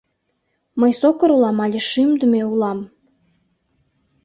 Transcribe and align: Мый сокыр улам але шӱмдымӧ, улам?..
Мый 0.79 0.91
сокыр 1.01 1.29
улам 1.35 1.57
але 1.65 1.79
шӱмдымӧ, 1.89 2.41
улам?.. 2.51 2.79